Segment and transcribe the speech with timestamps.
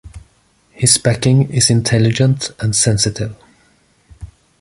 [0.71, 3.35] His backing is intelligent and sensitive.